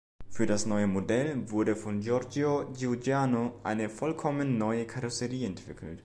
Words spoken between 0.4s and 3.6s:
das neue Modell wurde von Giorgio Giugiaro